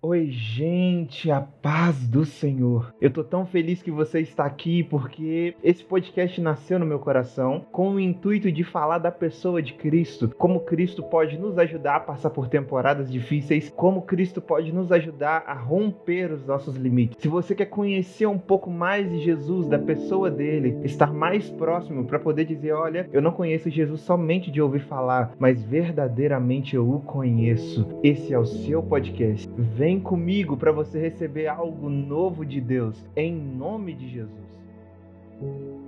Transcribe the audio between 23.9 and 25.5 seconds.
somente de ouvir falar,